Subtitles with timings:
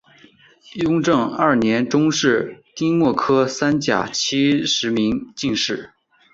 [0.73, 5.91] 雍正二年中式丁未科三甲七十名进士。